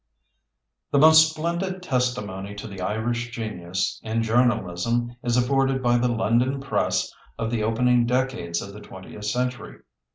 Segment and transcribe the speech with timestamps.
[0.89, 6.59] The most splendid testimony to the Irish genius in journalism is afforded by the London
[6.59, 9.81] press of the opening decades of the twentieth century.